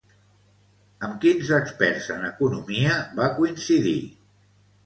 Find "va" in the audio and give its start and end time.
3.23-3.31